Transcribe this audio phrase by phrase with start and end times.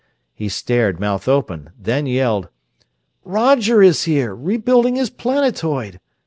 [0.33, 2.49] He stared, mouth open, then yelled:
[3.23, 5.99] "Roger is here, rebuilding his planetoid!